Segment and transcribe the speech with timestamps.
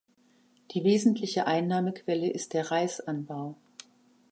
[0.71, 3.55] Die wesentliche Einnahmequelle ist der Reisanbau.